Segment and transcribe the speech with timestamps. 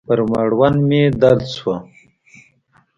[0.07, 1.73] پر مړوندو مې درد سو.